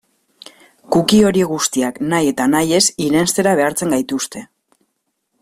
Cookie 0.95 1.19
horiek 1.27 1.51
guztiak 1.51 1.99
nahi 2.15 2.31
eta 2.33 2.47
nahi 2.55 2.75
ez 2.79 2.83
irenstera 3.09 3.55
behartzen 3.61 3.95
gaituzte. 3.97 4.45